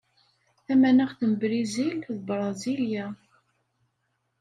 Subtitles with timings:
[0.65, 3.05] Tamaneɣt n Brizil d Brasilia.